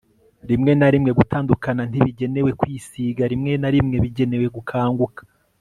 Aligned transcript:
rimwe 0.49 0.71
na 0.79 0.87
rimwe 0.93 1.11
gutandukana 1.19 1.81
ntibigenewe 1.89 2.51
kwisiga, 2.59 3.21
rimwe 3.31 3.53
na 3.61 3.69
rimwe 3.75 3.95
bigenewe 4.03 4.45
gukanguka 4.55 5.21